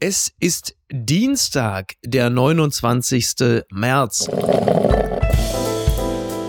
[0.00, 3.64] Es ist Dienstag, der 29.
[3.72, 4.28] März.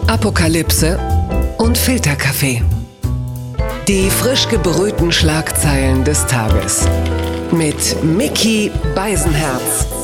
[0.05, 0.99] Apokalypse
[1.57, 2.62] und Filterkaffee.
[3.88, 6.85] Die frisch gebrühten Schlagzeilen des Tages.
[7.51, 9.99] Mit Mickey Beisenherz.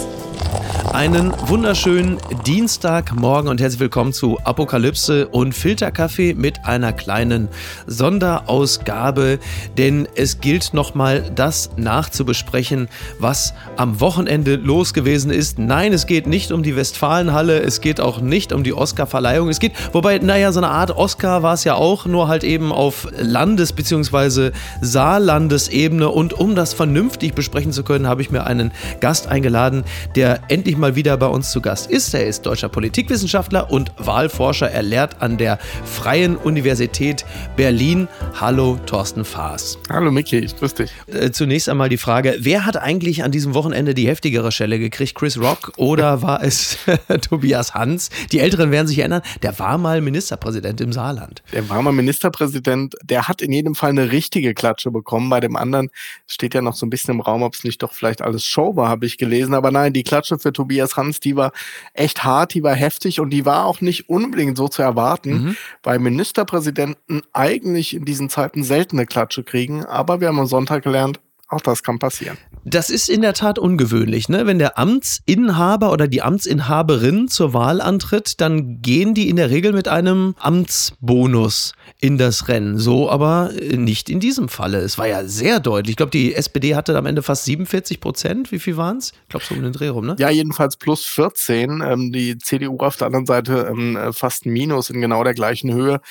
[0.96, 7.50] Einen wunderschönen Dienstagmorgen und herzlich willkommen zu Apokalypse und Filterkaffee mit einer kleinen
[7.86, 9.39] Sonderausgabe,
[9.77, 12.88] denn es gilt nochmal das nachzubesprechen,
[13.20, 15.59] was am Wochenende los gewesen ist.
[15.59, 19.50] Nein, es geht nicht um die Westfalenhalle, es geht auch nicht um die Oscarverleihung.
[19.50, 22.72] Es geht, wobei, naja, so eine Art Oscar war es ja auch, nur halt eben
[22.72, 24.52] auf Landes- bzw.
[24.80, 29.84] Saarlandesebene und um das vernünftig besprechen zu können, habe ich mir einen Gast eingeladen,
[30.16, 32.13] der endlich mal mal wieder bei uns zu Gast ist.
[32.13, 34.70] Er ist deutscher Politikwissenschaftler und Wahlforscher.
[34.70, 37.25] Er lehrt an der Freien Universität
[37.55, 38.08] Berlin.
[38.39, 39.80] Hallo, Thorsten Faas.
[39.89, 40.91] Hallo, Micky, ich grüße dich.
[41.08, 45.16] Äh, zunächst einmal die Frage: Wer hat eigentlich an diesem Wochenende die heftigere Stelle gekriegt?
[45.16, 46.77] Chris Rock oder war es
[47.27, 48.11] Tobias Hans?
[48.31, 51.41] Die Älteren werden sich erinnern, der war mal Ministerpräsident im Saarland.
[51.52, 52.94] Der war mal Ministerpräsident.
[53.03, 55.31] Der hat in jedem Fall eine richtige Klatsche bekommen.
[55.31, 55.89] Bei dem anderen
[56.28, 58.75] steht ja noch so ein bisschen im Raum, ob es nicht doch vielleicht alles Show
[58.75, 59.56] war, habe ich gelesen.
[59.56, 61.54] Aber nein, die Klatsche für Tobias Tobias Hans, die war
[61.94, 65.58] echt hart, die war heftig und die war auch nicht unbedingt so zu erwarten, mhm.
[65.84, 69.86] weil Ministerpräsidenten eigentlich in diesen Zeiten seltene Klatsche kriegen.
[69.86, 72.38] Aber wir haben am Sonntag gelernt, auch das kann passieren.
[72.63, 74.47] Das ist in der Tat ungewöhnlich, ne?
[74.47, 79.71] Wenn der Amtsinhaber oder die Amtsinhaberin zur Wahl antritt, dann gehen die in der Regel
[79.71, 82.79] mit einem Amtsbonus in das Rennen.
[82.79, 84.79] So aber nicht in diesem Falle.
[84.79, 85.91] Es war ja sehr deutlich.
[85.91, 88.51] Ich glaube, die SPD hatte am Ende fast 47 Prozent.
[88.51, 89.11] Wie viel waren es?
[89.11, 90.16] Ich glaube, so um den Dreh rum, ne?
[90.17, 91.83] Ja, jedenfalls plus 14.
[91.85, 95.71] Ähm, die CDU auf der anderen Seite ähm, fast ein Minus in genau der gleichen
[95.71, 96.01] Höhe.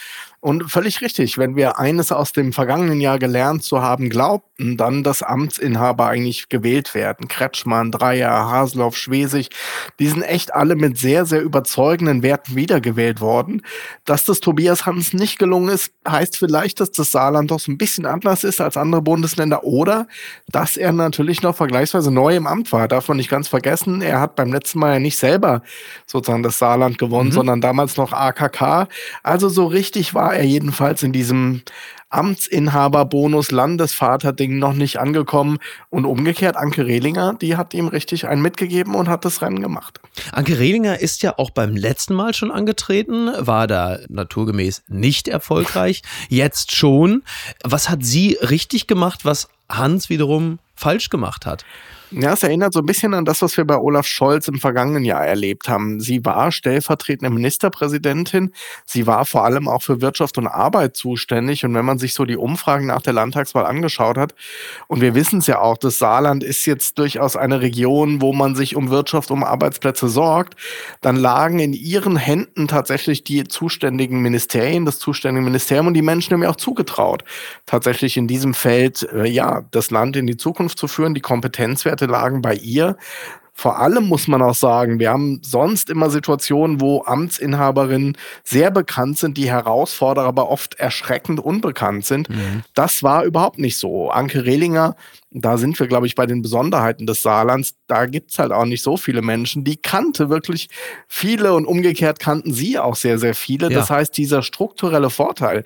[0.45, 5.03] Und völlig richtig, wenn wir eines aus dem vergangenen Jahr gelernt zu haben glaubten, dann,
[5.03, 7.29] dass Amtsinhaber eigentlich gewählt werden.
[7.29, 9.49] Kretschmann, Dreier, Haseloff, Schwesig,
[9.99, 13.63] die sind echt alle mit sehr, sehr überzeugenden Werten wiedergewählt worden.
[14.05, 17.79] Dass das Tobias Hans nicht gelungen ist, heißt vielleicht, dass das Saarland doch so ein
[17.79, 20.09] bisschen anders ist als andere Bundesländer oder
[20.49, 22.87] dass er natürlich noch vergleichsweise neu im Amt war.
[22.87, 25.63] Darf man nicht ganz vergessen, er hat beim letzten Mal ja nicht selber
[26.05, 27.35] sozusagen das Saarland gewonnen, mhm.
[27.35, 28.89] sondern damals noch AKK.
[29.23, 31.63] Also so richtig war er jedenfalls in diesem
[32.15, 35.59] Amtsinhaberbonus Landesvater-Ding noch nicht angekommen.
[35.91, 40.01] Und umgekehrt, Anke Rehlinger, die hat ihm richtig einen mitgegeben und hat das Rennen gemacht.
[40.33, 46.03] Anke Rehlinger ist ja auch beim letzten Mal schon angetreten, war da naturgemäß nicht erfolgreich,
[46.29, 47.23] jetzt schon.
[47.65, 51.65] Was hat sie richtig gemacht, was Hans wiederum falsch gemacht hat?
[52.17, 55.05] Ja, es erinnert so ein bisschen an das, was wir bei Olaf Scholz im vergangenen
[55.05, 55.99] Jahr erlebt haben.
[55.99, 58.53] Sie war stellvertretende Ministerpräsidentin.
[58.87, 61.65] Sie war vor allem auch für Wirtschaft und Arbeit zuständig.
[61.65, 64.37] Und wenn man sich so die Umfragen nach der Landtagswahl angeschaut hat,
[64.87, 68.55] und wir wissen es ja auch, das Saarland ist jetzt durchaus eine Region, wo man
[68.55, 70.55] sich um Wirtschaft, um Arbeitsplätze sorgt,
[71.01, 76.33] dann lagen in ihren Händen tatsächlich die zuständigen Ministerien, das zuständige Ministerium und die Menschen
[76.33, 77.25] haben mir auch zugetraut,
[77.67, 82.04] tatsächlich in diesem Feld, äh, ja, das Land in die Zukunft zu führen, die Kompetenzwerte
[82.05, 82.97] Werte lagen bei ihr.
[83.57, 89.17] Vor allem muss man auch sagen, wir haben sonst immer Situationen, wo Amtsinhaberinnen sehr bekannt
[89.17, 92.29] sind, die Herausforderer aber oft erschreckend unbekannt sind.
[92.29, 92.65] Mhm.
[92.75, 94.11] Das war überhaupt nicht so.
[94.11, 94.97] Anke Rehlinger,
[95.43, 97.75] da sind wir, glaube ich, bei den Besonderheiten des Saarlands.
[97.89, 99.65] Da gibt es halt auch nicht so viele Menschen.
[99.65, 100.69] Die kannte wirklich
[101.09, 103.69] viele und umgekehrt kannten sie auch sehr, sehr viele.
[103.69, 103.79] Ja.
[103.81, 105.65] Das heißt, dieser strukturelle Vorteil,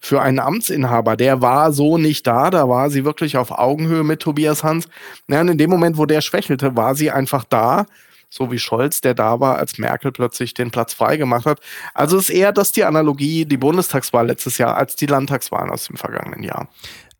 [0.00, 4.20] für einen Amtsinhaber, der war so nicht da, da war sie wirklich auf Augenhöhe mit
[4.20, 4.86] Tobias Hans.
[5.26, 7.86] Ja, und in dem Moment, wo der schwächelte, war sie einfach da,
[8.30, 11.60] so wie Scholz, der da war, als Merkel plötzlich den Platz freigemacht hat.
[11.94, 15.96] Also ist eher das die Analogie, die Bundestagswahl letztes Jahr, als die Landtagswahlen aus dem
[15.96, 16.68] vergangenen Jahr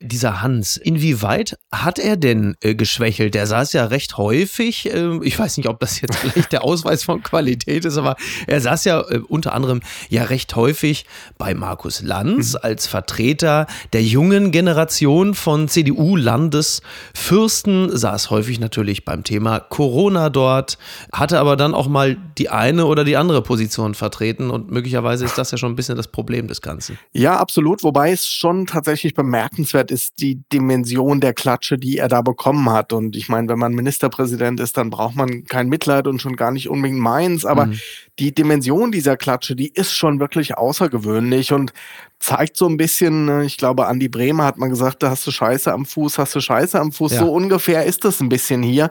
[0.00, 3.34] dieser Hans, inwieweit hat er denn äh, geschwächelt?
[3.34, 7.03] Der saß ja recht häufig, äh, ich weiß nicht, ob das jetzt vielleicht der Ausweis
[7.03, 8.16] von Qualität ist, aber
[8.47, 11.04] er saß ja äh, unter anderem ja recht häufig
[11.37, 12.60] bei Markus Lanz mhm.
[12.62, 20.78] als Vertreter der jungen Generation von CDU-Landesfürsten, saß häufig natürlich beim Thema Corona dort,
[21.12, 25.38] hatte aber dann auch mal die eine oder die andere Position vertreten und möglicherweise ist
[25.38, 26.96] das ja schon ein bisschen das Problem des Ganzen.
[27.12, 32.23] Ja, absolut, wobei es schon tatsächlich bemerkenswert ist die Dimension der Klatsche, die er da
[32.23, 32.93] bekommen hat.
[32.93, 36.50] Und ich meine, wenn man Ministerpräsident ist, dann braucht man kein Mitleid und schon gar
[36.50, 37.44] nicht unbedingt meins.
[37.44, 37.79] Aber mhm.
[38.19, 41.73] die Dimension dieser Klatsche, die ist schon wirklich außergewöhnlich und
[42.20, 45.31] zeigt so ein bisschen, ne, ich glaube, Andi Bremer hat mal gesagt, da hast du
[45.31, 47.12] Scheiße am Fuß, hast du Scheiße am Fuß.
[47.12, 47.19] Ja.
[47.20, 48.90] So ungefähr ist das ein bisschen hier,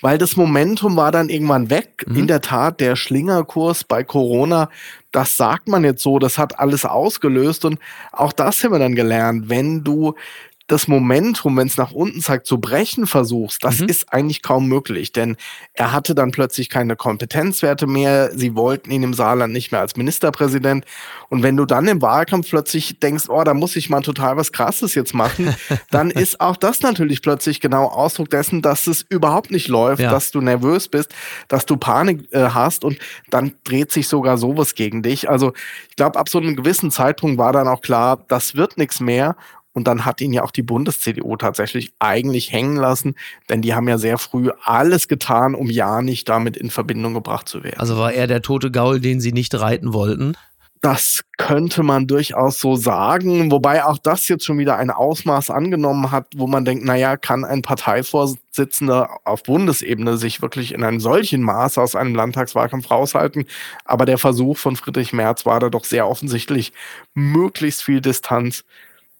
[0.00, 2.04] weil das Momentum war dann irgendwann weg.
[2.06, 2.16] Mhm.
[2.16, 4.68] In der Tat, der Schlingerkurs bei Corona,
[5.12, 7.78] das sagt man jetzt so, das hat alles ausgelöst und
[8.12, 9.48] auch das haben wir dann gelernt.
[9.48, 10.14] Wenn du
[10.68, 13.88] das Momentum, wenn es nach unten zeigt, zu brechen versuchst, das mhm.
[13.88, 15.36] ist eigentlich kaum möglich, denn
[15.72, 18.30] er hatte dann plötzlich keine Kompetenzwerte mehr.
[18.36, 20.84] Sie wollten ihn im Saarland nicht mehr als Ministerpräsident.
[21.30, 24.52] Und wenn du dann im Wahlkampf plötzlich denkst, oh, da muss ich mal total was
[24.52, 25.56] Krasses jetzt machen,
[25.90, 30.10] dann ist auch das natürlich plötzlich genau Ausdruck dessen, dass es überhaupt nicht läuft, ja.
[30.10, 31.14] dass du nervös bist,
[31.48, 32.98] dass du Panik äh, hast und
[33.30, 35.30] dann dreht sich sogar sowas gegen dich.
[35.30, 35.54] Also
[35.88, 39.34] ich glaube, ab so einem gewissen Zeitpunkt war dann auch klar, das wird nichts mehr.
[39.72, 43.14] Und dann hat ihn ja auch die Bundes-CDU tatsächlich eigentlich hängen lassen,
[43.48, 47.48] denn die haben ja sehr früh alles getan, um ja nicht damit in Verbindung gebracht
[47.48, 47.78] zu werden.
[47.78, 50.34] Also war er der tote Gaul, den sie nicht reiten wollten?
[50.80, 56.12] Das könnte man durchaus so sagen, wobei auch das jetzt schon wieder ein Ausmaß angenommen
[56.12, 61.42] hat, wo man denkt, naja, kann ein Parteivorsitzender auf Bundesebene sich wirklich in einem solchen
[61.42, 63.46] Maß aus einem Landtagswahlkampf raushalten?
[63.84, 66.72] Aber der Versuch von Friedrich Merz war da doch sehr offensichtlich,
[67.12, 68.64] möglichst viel Distanz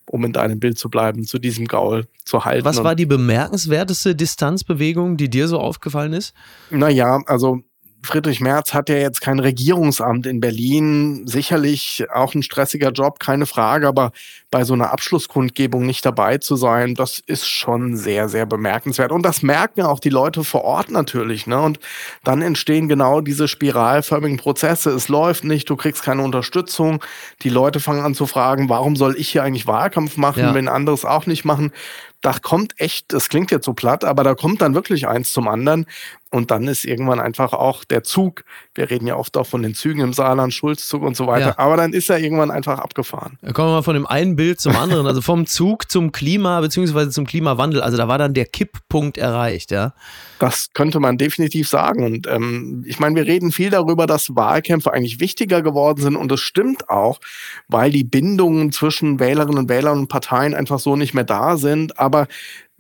[0.09, 2.65] um in deinem Bild zu bleiben, zu diesem Gaul zu halten.
[2.65, 6.35] Was war die bemerkenswerteste Distanzbewegung, die dir so aufgefallen ist?
[6.71, 7.63] Naja, also
[8.03, 11.27] Friedrich Merz hat ja jetzt kein Regierungsamt in Berlin.
[11.27, 13.89] Sicherlich auch ein stressiger Job, keine Frage.
[13.89, 14.13] Aber
[14.51, 19.13] bei so einer Abschlusskundgebung nicht dabei zu sein, das ist schon sehr, sehr bemerkenswert.
[19.13, 21.47] Und das merken auch die Leute vor Ort natürlich.
[21.47, 21.61] Ne?
[21.61, 21.81] Und
[22.25, 24.91] dann entstehen genau diese spiralförmigen Prozesse.
[24.91, 27.03] Es läuft nicht, du kriegst keine Unterstützung.
[27.43, 30.55] Die Leute fangen an zu fragen, warum soll ich hier eigentlich Wahlkampf machen, ja.
[30.55, 31.73] wenn andere es auch nicht machen?
[32.21, 35.47] da kommt echt, das klingt jetzt so platt, aber da kommt dann wirklich eins zum
[35.47, 35.87] anderen.
[36.31, 38.45] Und dann ist irgendwann einfach auch der Zug,
[38.75, 41.59] wir reden ja oft auch von den Zügen im Saarland, Schulzzug und so weiter, ja.
[41.59, 43.39] aber dann ist er irgendwann einfach abgefahren.
[43.41, 46.61] Da kommen wir mal von dem einen Bild zum anderen, also vom Zug zum Klima
[46.61, 47.81] beziehungsweise zum Klimawandel.
[47.81, 49.95] Also da war dann der Kipppunkt erreicht, ja.
[50.39, 52.05] Das könnte man definitiv sagen.
[52.05, 56.17] Und ähm, ich meine, wir reden viel darüber, dass Wahlkämpfe eigentlich wichtiger geworden sind.
[56.17, 57.21] Und das stimmt auch,
[57.69, 61.99] weil die Bindungen zwischen Wählerinnen und Wählern und Parteien einfach so nicht mehr da sind.
[61.99, 62.29] Aber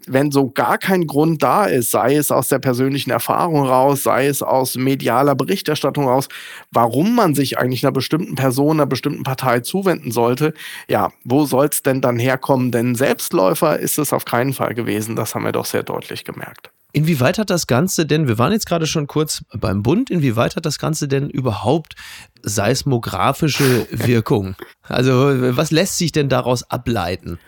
[0.08, 4.26] wenn so gar kein Grund da ist, sei es aus der persönlichen Erfahrung raus, sei
[4.26, 6.28] es aus medialer Berichterstattung raus,
[6.70, 10.54] warum man sich eigentlich einer bestimmten Person, einer bestimmten Partei zuwenden sollte,
[10.88, 12.72] ja, wo soll es denn dann herkommen?
[12.72, 15.16] Denn Selbstläufer ist es auf keinen Fall gewesen.
[15.16, 16.70] Das haben wir doch sehr deutlich gemerkt.
[16.92, 20.64] Inwieweit hat das Ganze denn, wir waren jetzt gerade schon kurz beim Bund, inwieweit hat
[20.64, 21.94] das Ganze denn überhaupt
[22.42, 24.56] seismografische Wirkung?
[24.82, 25.12] Also
[25.56, 27.38] was lässt sich denn daraus ableiten?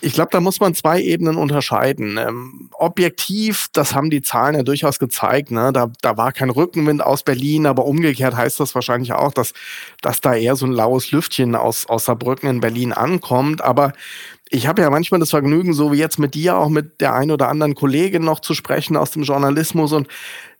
[0.00, 2.16] Ich glaube, da muss man zwei Ebenen unterscheiden.
[2.16, 5.72] Ähm, objektiv, das haben die Zahlen ja durchaus gezeigt, ne?
[5.72, 9.52] da, da war kein Rückenwind aus Berlin, aber umgekehrt heißt das wahrscheinlich auch, dass,
[10.00, 13.62] dass da eher so ein laues Lüftchen aus, aus Saarbrücken in Berlin ankommt.
[13.62, 13.92] Aber
[14.48, 17.30] ich habe ja manchmal das Vergnügen, so wie jetzt mit dir, auch mit der ein
[17.30, 20.08] oder anderen Kollegin noch zu sprechen aus dem Journalismus und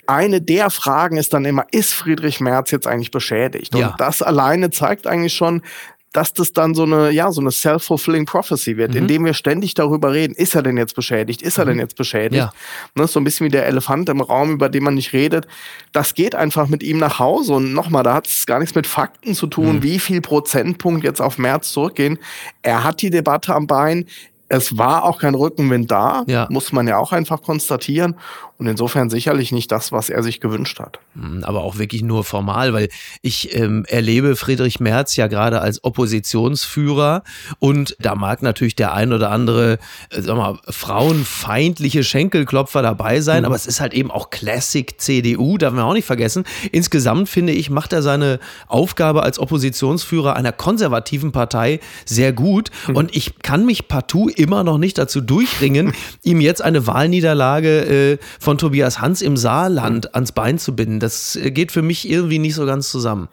[0.06, 3.74] eine der Fragen ist dann immer, ist Friedrich Merz jetzt eigentlich beschädigt?
[3.76, 5.62] Und das alleine zeigt eigentlich schon,
[6.12, 8.98] dass das dann so eine, ja, so eine self-fulfilling prophecy wird, mhm.
[8.98, 11.80] indem wir ständig darüber reden, ist er denn jetzt beschädigt, ist er denn mhm.
[11.80, 12.42] jetzt beschädigt?
[12.42, 12.52] Ja.
[12.96, 15.46] Ne, so ein bisschen wie der Elefant im Raum, über den man nicht redet.
[15.92, 17.54] Das geht einfach mit ihm nach Hause.
[17.54, 19.82] Und nochmal, da hat es gar nichts mit Fakten zu tun, mhm.
[19.84, 22.18] wie viel Prozentpunkt jetzt auf März zurückgehen.
[22.62, 24.06] Er hat die Debatte am Bein.
[24.48, 26.48] Es war auch kein Rückenwind da, ja.
[26.50, 28.16] muss man ja auch einfach konstatieren.
[28.60, 30.98] Und insofern sicherlich nicht das, was er sich gewünscht hat.
[31.14, 32.90] Hm, aber auch wirklich nur formal, weil
[33.22, 37.22] ich ähm, erlebe Friedrich Merz ja gerade als Oppositionsführer
[37.58, 39.78] und da mag natürlich der ein oder andere,
[40.10, 43.44] äh, sag mal, frauenfeindliche Schenkelklopfer dabei sein, mhm.
[43.46, 46.44] aber es ist halt eben auch Classic CDU, darf man auch nicht vergessen.
[46.70, 52.96] Insgesamt finde ich, macht er seine Aufgabe als Oppositionsführer einer konservativen Partei sehr gut mhm.
[52.96, 58.18] und ich kann mich partout immer noch nicht dazu durchringen, ihm jetzt eine Wahlniederlage äh,
[58.38, 60.98] von von Tobias Hans im Saarland ans Bein zu binden.
[60.98, 63.28] Das äh, geht für mich irgendwie nicht so ganz zusammen.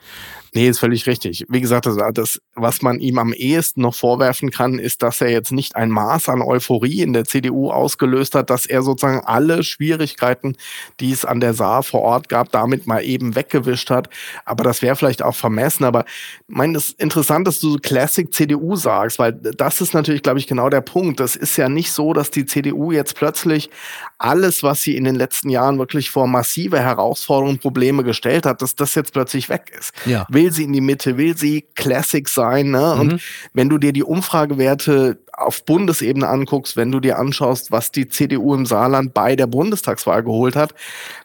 [0.58, 1.46] Nee, ist völlig richtig.
[1.50, 5.30] Wie gesagt, das, das, was man ihm am ehesten noch vorwerfen kann, ist, dass er
[5.30, 9.62] jetzt nicht ein Maß an Euphorie in der CDU ausgelöst hat, dass er sozusagen alle
[9.62, 10.56] Schwierigkeiten,
[11.00, 14.10] die es an der Saar vor Ort gab, damit mal eben weggewischt hat.
[14.46, 15.84] Aber das wäre vielleicht auch vermessen.
[15.84, 16.06] Aber
[16.48, 20.24] ich meine, es ist interessant, dass du so Classic CDU sagst, weil das ist natürlich,
[20.24, 21.20] glaube ich, genau der Punkt.
[21.20, 23.70] Das ist ja nicht so, dass die CDU jetzt plötzlich
[24.18, 28.76] alles, was sie in den letzten Jahren wirklich vor massive Herausforderungen, Probleme gestellt hat, dass
[28.76, 29.94] das jetzt plötzlich weg ist.
[30.08, 30.26] Ja.
[30.30, 32.72] Will sie in die Mitte, will sie Classic sein.
[32.72, 32.94] Ne?
[32.96, 33.00] Mhm.
[33.00, 33.22] Und
[33.54, 38.56] wenn du dir die Umfragewerte auf Bundesebene anguckst, wenn du dir anschaust, was die CDU
[38.56, 40.74] im Saarland bei der Bundestagswahl geholt hat,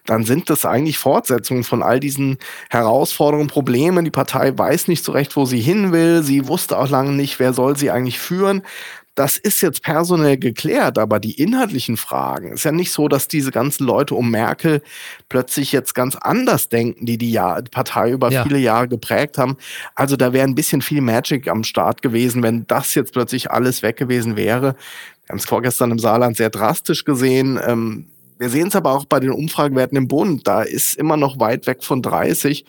[0.05, 2.37] dann sind das eigentlich Fortsetzungen von all diesen
[2.69, 4.05] Herausforderungen, Problemen.
[4.05, 6.23] Die Partei weiß nicht so recht, wo sie hin will.
[6.23, 8.62] Sie wusste auch lange nicht, wer soll sie eigentlich führen.
[9.14, 13.50] Das ist jetzt personell geklärt, aber die inhaltlichen Fragen, ist ja nicht so, dass diese
[13.50, 14.83] ganzen Leute um Merkel
[15.28, 18.42] plötzlich jetzt ganz anders denken, die die Jahr, Partei über ja.
[18.42, 19.57] viele Jahre geprägt haben.
[19.95, 23.83] Also da wäre ein bisschen viel Magic am Start gewesen, wenn das jetzt plötzlich alles
[23.83, 24.76] weg gewesen wäre.
[25.26, 27.61] Wir haben es vorgestern im Saarland sehr drastisch gesehen.
[27.64, 28.07] Ähm,
[28.38, 30.49] wir sehen es aber auch bei den Umfragewerten im Bund.
[30.49, 32.64] Da ist immer noch weit weg von 30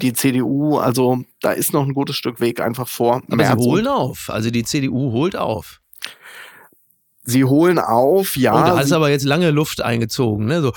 [0.00, 0.76] die CDU.
[0.76, 3.22] Also da ist noch ein gutes Stück Weg einfach vor.
[3.28, 4.30] Aber sie holen auf.
[4.30, 5.80] Also die CDU holt auf.
[7.28, 8.52] Sie holen auf, ja.
[8.52, 10.62] Und da hast aber jetzt lange Luft eingezogen, ne?
[10.62, 10.72] So,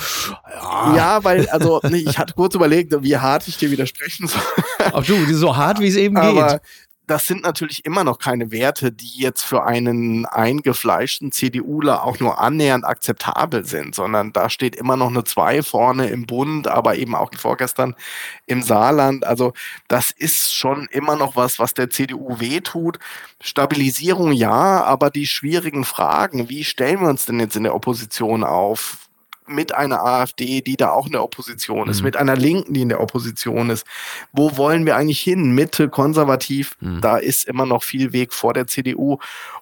[0.52, 0.96] ja.
[0.96, 4.42] ja, weil, also, ich hatte kurz überlegt, wie hart ich dir widersprechen soll.
[4.80, 6.62] Ach du, so hart, wie es eben aber, geht
[7.10, 12.40] das sind natürlich immer noch keine Werte, die jetzt für einen eingefleischten CDUler auch nur
[12.40, 17.16] annähernd akzeptabel sind, sondern da steht immer noch eine 2 vorne im Bund, aber eben
[17.16, 17.96] auch vorgestern
[18.46, 19.26] im Saarland.
[19.26, 19.54] Also
[19.88, 23.00] das ist schon immer noch was, was der CDU wehtut.
[23.42, 28.44] Stabilisierung ja, aber die schwierigen Fragen, wie stellen wir uns denn jetzt in der Opposition
[28.44, 29.09] auf?
[29.50, 32.06] Mit einer AfD, die da auch in der Opposition ist, mhm.
[32.06, 33.86] mit einer Linken, die in der Opposition ist.
[34.32, 35.52] Wo wollen wir eigentlich hin?
[35.54, 37.02] Mitte, konservativ, mhm.
[37.02, 39.18] da ist immer noch viel Weg vor der CDU.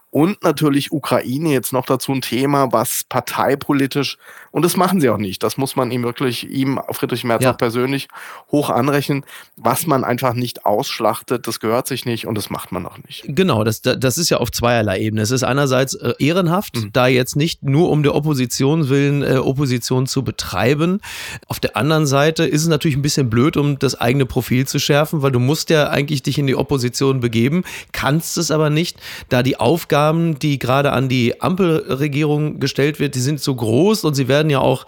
[0.09, 4.17] Und natürlich Ukraine jetzt noch dazu ein Thema, was parteipolitisch,
[4.51, 7.51] und das machen sie auch nicht, das muss man ihm wirklich, ihm, Friedrich Merz ja.
[7.51, 8.07] auch persönlich
[8.49, 9.25] hoch anrechnen,
[9.57, 13.25] was man einfach nicht ausschlachtet, das gehört sich nicht und das macht man auch nicht.
[13.27, 15.21] Genau, das, das ist ja auf zweierlei Ebene.
[15.21, 16.93] Es ist einerseits äh, ehrenhaft, mhm.
[16.93, 21.01] da jetzt nicht nur um der Opposition willen äh, Opposition zu betreiben.
[21.47, 24.79] Auf der anderen Seite ist es natürlich ein bisschen blöd, um das eigene Profil zu
[24.79, 28.97] schärfen, weil du musst ja eigentlich dich in die Opposition begeben, kannst es aber nicht,
[29.27, 34.03] da die Aufgabe Aufgaben, die gerade an die Ampelregierung gestellt wird, die sind so groß
[34.03, 34.85] und sie werden ja auch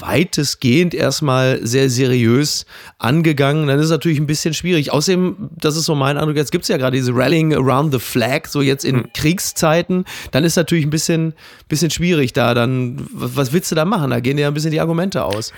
[0.00, 2.66] weitestgehend erstmal sehr seriös
[2.98, 3.68] angegangen.
[3.68, 4.92] Dann ist es natürlich ein bisschen schwierig.
[4.92, 8.00] Außerdem, das ist so mein Eindruck, jetzt gibt es ja gerade diese Rallying around the
[8.00, 9.12] flag, so jetzt in mhm.
[9.14, 10.04] Kriegszeiten.
[10.32, 11.34] Dann ist es natürlich ein bisschen,
[11.68, 12.54] bisschen schwierig da.
[12.54, 14.10] Dann, was willst du da machen?
[14.10, 15.52] Da gehen ja ein bisschen die Argumente aus.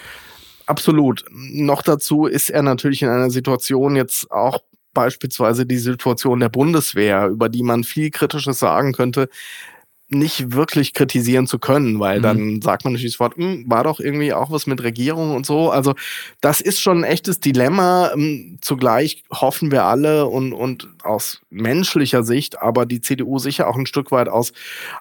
[0.66, 1.24] Absolut.
[1.30, 4.60] Noch dazu ist er natürlich in einer Situation jetzt auch
[4.94, 9.28] beispielsweise die Situation der Bundeswehr, über die man viel Kritisches sagen könnte,
[10.12, 12.22] nicht wirklich kritisieren zu können, weil mhm.
[12.22, 15.70] dann sagt man natürlich sofort, hm, war doch irgendwie auch was mit Regierung und so.
[15.70, 15.94] Also
[16.40, 18.10] das ist schon ein echtes Dilemma.
[18.12, 23.76] Ähm, zugleich hoffen wir alle und, und aus menschlicher Sicht, aber die CDU sicher auch
[23.76, 24.52] ein Stück weit aus,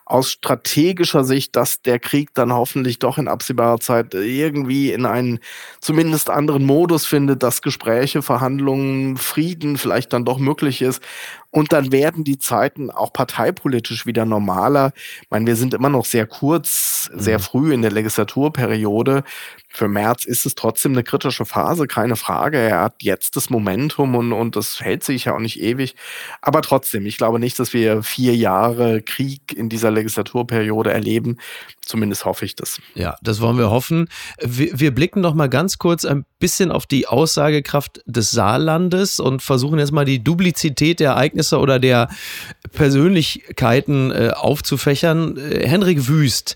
[0.05, 5.39] aus strategischer Sicht, dass der Krieg dann hoffentlich doch in absehbarer Zeit irgendwie in einen
[5.79, 11.01] zumindest anderen Modus findet, dass Gespräche, Verhandlungen, Frieden vielleicht dann doch möglich ist.
[11.51, 14.93] Und dann werden die Zeiten auch parteipolitisch wieder normaler.
[15.21, 17.43] Ich meine, wir sind immer noch sehr kurz, sehr mhm.
[17.43, 19.23] früh in der Legislaturperiode.
[19.71, 22.57] Für Merz ist es trotzdem eine kritische Phase, keine Frage.
[22.57, 25.95] Er hat jetzt das Momentum und, und das hält sich ja auch nicht ewig.
[26.41, 31.37] Aber trotzdem, ich glaube nicht, dass wir vier Jahre Krieg in dieser Legislaturperiode erleben.
[31.81, 32.79] Zumindest hoffe ich das.
[32.93, 34.09] Ja, das wollen wir hoffen.
[34.39, 39.41] Wir, wir blicken noch mal ganz kurz ein bisschen auf die Aussagekraft des Saarlandes und
[39.41, 42.09] versuchen jetzt mal die Duplizität der Ereignisse oder der
[42.71, 45.37] Persönlichkeiten äh, aufzufächern.
[45.37, 46.55] Äh, Henrik Wüst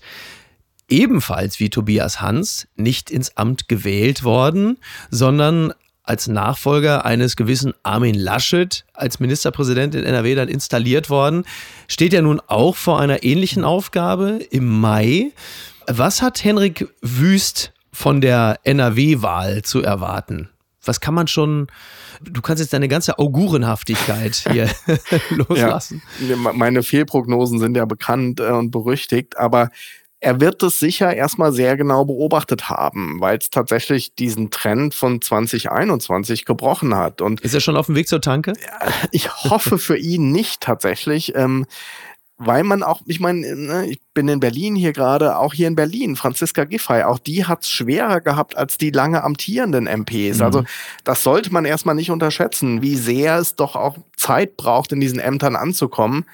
[0.88, 4.78] ebenfalls wie Tobias Hans nicht ins Amt gewählt worden,
[5.10, 5.72] sondern
[6.04, 11.44] als Nachfolger eines gewissen Armin Laschet als Ministerpräsident in NRW dann installiert worden,
[11.88, 15.32] steht ja nun auch vor einer ähnlichen Aufgabe im Mai.
[15.86, 20.50] Was hat Henrik Wüst von der NRW-Wahl zu erwarten?
[20.86, 21.66] Was kann man schon,
[22.20, 24.70] du kannst jetzt deine ganze Augurenhaftigkeit hier
[25.30, 26.02] loslassen.
[26.28, 29.70] Ja, meine Fehlprognosen sind ja bekannt äh, und berüchtigt, aber
[30.24, 35.20] er wird es sicher erstmal sehr genau beobachtet haben, weil es tatsächlich diesen Trend von
[35.20, 37.20] 2021 gebrochen hat.
[37.20, 38.54] Und ist er schon auf dem Weg zur Tanke?
[39.10, 41.34] Ich hoffe für ihn nicht tatsächlich.
[41.36, 41.66] Ähm,
[42.36, 45.76] weil man auch, ich meine, ne, ich bin in Berlin hier gerade, auch hier in
[45.76, 50.38] Berlin, Franziska Giffey, auch die hat es schwerer gehabt als die lange amtierenden MPs.
[50.38, 50.42] Mhm.
[50.42, 50.64] Also
[51.04, 55.20] das sollte man erstmal nicht unterschätzen, wie sehr es doch auch Zeit braucht, in diesen
[55.20, 56.24] Ämtern anzukommen.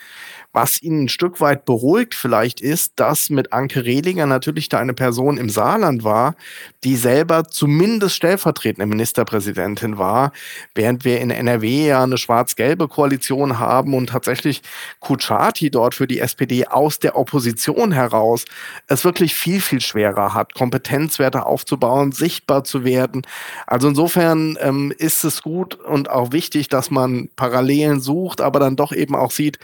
[0.52, 4.94] Was ihn ein Stück weit beruhigt vielleicht ist, dass mit Anke Rehlinger natürlich da eine
[4.94, 6.34] Person im Saarland war,
[6.82, 10.32] die selber zumindest stellvertretende Ministerpräsidentin war,
[10.74, 14.62] während wir in NRW ja eine schwarz-gelbe Koalition haben und tatsächlich
[14.98, 18.44] Kuchati dort für die SPD aus der Opposition heraus
[18.88, 23.22] es wirklich viel, viel schwerer hat, Kompetenzwerte aufzubauen, sichtbar zu werden.
[23.66, 28.74] Also insofern ähm, ist es gut und auch wichtig, dass man Parallelen sucht, aber dann
[28.74, 29.60] doch eben auch sieht,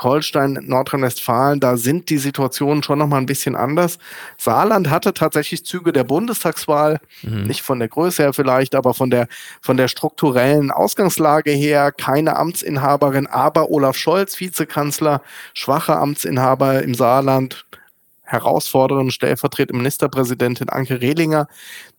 [0.00, 3.98] Schleswig-Holstein, Nordrhein-Westfalen, da sind die Situationen schon nochmal ein bisschen anders.
[4.36, 7.44] Saarland hatte tatsächlich Züge der Bundestagswahl, mhm.
[7.44, 9.28] nicht von der Größe her vielleicht, aber von der,
[9.60, 11.92] von der strukturellen Ausgangslage her.
[11.92, 15.22] Keine Amtsinhaberin, aber Olaf Scholz, Vizekanzler,
[15.54, 17.64] schwacher Amtsinhaber im Saarland,
[18.30, 21.48] Herausforderin, stellvertretende Ministerpräsidentin Anke Rehlinger.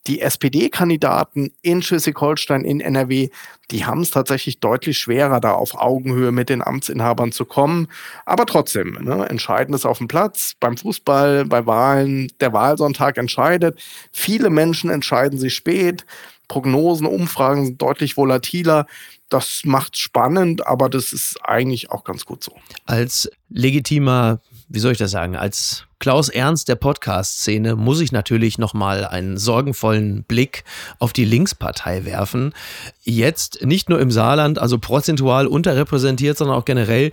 [0.07, 3.29] Die SPD-Kandidaten in Schleswig-Holstein, in NRW,
[3.69, 7.87] die haben es tatsächlich deutlich schwerer, da auf Augenhöhe mit den Amtsinhabern zu kommen.
[8.25, 13.79] Aber trotzdem, ne, entscheidend ist auf dem Platz, beim Fußball, bei Wahlen, der Wahlsonntag entscheidet.
[14.11, 16.05] Viele Menschen entscheiden sich spät.
[16.47, 18.87] Prognosen, Umfragen sind deutlich volatiler.
[19.29, 22.53] Das macht spannend, aber das ist eigentlich auch ganz gut so.
[22.85, 24.39] Als legitimer
[24.71, 29.37] wie soll ich das sagen, als Klaus Ernst der Podcast-Szene muss ich natürlich nochmal einen
[29.37, 30.63] sorgenvollen Blick
[30.97, 32.55] auf die Linkspartei werfen.
[33.03, 37.11] Jetzt nicht nur im Saarland, also prozentual unterrepräsentiert, sondern auch generell.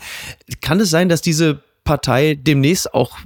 [0.62, 3.18] Kann es sein, dass diese Partei demnächst auch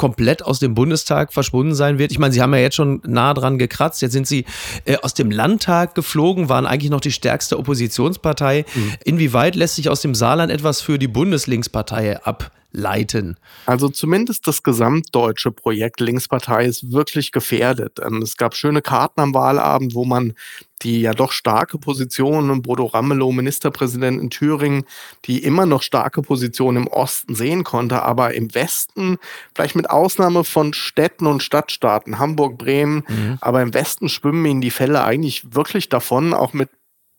[0.00, 2.10] komplett aus dem Bundestag verschwunden sein wird.
[2.10, 4.00] Ich meine, sie haben ja jetzt schon nah dran gekratzt.
[4.00, 4.46] Jetzt sind sie
[4.86, 8.64] äh, aus dem Landtag geflogen, waren eigentlich noch die stärkste Oppositionspartei.
[8.74, 8.94] Mhm.
[9.04, 12.50] Inwieweit lässt sich aus dem Saarland etwas für die Bundeslinkspartei ab?
[12.72, 13.36] leiten?
[13.66, 17.98] Also zumindest das gesamtdeutsche Projekt Linkspartei ist wirklich gefährdet.
[18.00, 20.34] Ähm, es gab schöne Karten am Wahlabend, wo man
[20.82, 24.84] die ja doch starke Position, Bodo Ramelow, Ministerpräsident in Thüringen,
[25.24, 29.18] die immer noch starke Position im Osten sehen konnte, aber im Westen,
[29.54, 33.38] vielleicht mit Ausnahme von Städten und Stadtstaaten, Hamburg, Bremen, mhm.
[33.40, 36.70] aber im Westen schwimmen ihnen die Fälle eigentlich wirklich davon, auch mit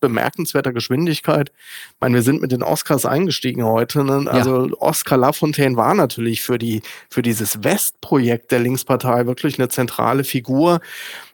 [0.02, 1.52] bemerkenswerter Geschwindigkeit.
[1.94, 4.04] Ich meine, wir sind mit den Oscars eingestiegen heute.
[4.04, 4.30] Ne?
[4.30, 4.74] Also ja.
[4.80, 10.82] Oscar Lafontaine war natürlich für, die, für dieses Westprojekt der Linkspartei wirklich eine zentrale Figur.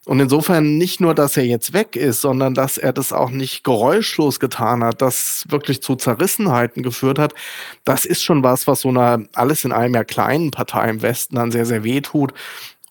[0.05, 3.63] Und insofern nicht nur, dass er jetzt weg ist, sondern dass er das auch nicht
[3.63, 7.33] geräuschlos getan hat, das wirklich zu Zerrissenheiten geführt hat.
[7.83, 11.35] Das ist schon was, was so einer alles in einem ja kleinen Partei im Westen
[11.35, 12.33] dann sehr, sehr weh tut.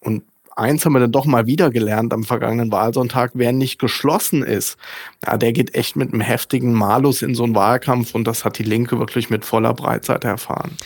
[0.01, 0.25] Und
[0.57, 4.79] eins haben wir dann doch mal wieder gelernt am vergangenen Wahlsonntag, wer nicht geschlossen ist,
[5.25, 8.59] ja, der geht echt mit einem heftigen Malus in so einen Wahlkampf und das hat
[8.59, 10.77] die Linke wirklich mit voller Breitseite erfahren.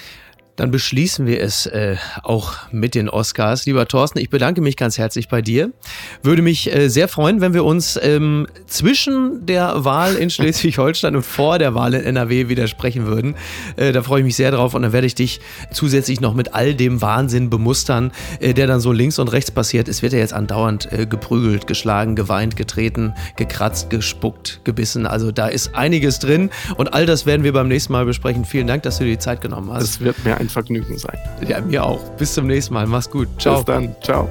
[0.60, 3.64] Dann beschließen wir es äh, auch mit den Oscars.
[3.64, 5.70] Lieber Thorsten, ich bedanke mich ganz herzlich bei dir.
[6.22, 11.24] Würde mich äh, sehr freuen, wenn wir uns ähm, zwischen der Wahl in Schleswig-Holstein und
[11.24, 13.36] vor der Wahl in NRW widersprechen würden.
[13.76, 15.40] Äh, da freue ich mich sehr drauf und dann werde ich dich
[15.72, 19.88] zusätzlich noch mit all dem Wahnsinn bemustern, äh, der dann so links und rechts passiert.
[19.88, 25.06] Es wird ja jetzt andauernd äh, geprügelt, geschlagen, geweint, getreten, gekratzt, gespuckt, gebissen.
[25.06, 28.44] Also da ist einiges drin und all das werden wir beim nächsten Mal besprechen.
[28.44, 29.84] Vielen Dank, dass du dir die Zeit genommen hast.
[29.84, 31.18] Es wird mir ein Vergnügen sein.
[31.46, 32.00] Ja, mir auch.
[32.18, 32.86] Bis zum nächsten Mal.
[32.86, 33.28] Mach's gut.
[33.38, 33.56] Ciao.
[33.56, 33.94] Bis dann.
[34.02, 34.28] Ciao.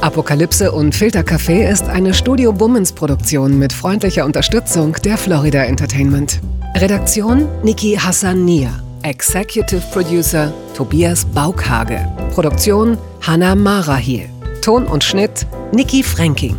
[0.00, 6.40] Apokalypse und Filtercafé ist eine Studio Bummens Produktion mit freundlicher Unterstützung der Florida Entertainment.
[6.76, 8.82] Redaktion Niki Hassania.
[9.02, 12.06] Executive Producer Tobias Baukhage.
[12.34, 14.28] Produktion Hannah Marahiel.
[14.60, 16.56] Ton und Schnitt Niki Fränking.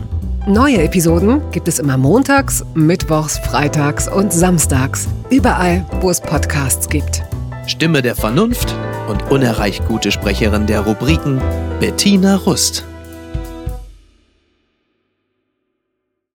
[0.47, 5.07] Neue Episoden gibt es immer montags, mittwochs, freitags und samstags.
[5.31, 7.23] Überall, wo es Podcasts gibt.
[7.65, 8.75] Stimme der Vernunft
[9.09, 11.41] und unerreicht gute Sprecherin der Rubriken
[11.79, 12.85] Bettina Rust.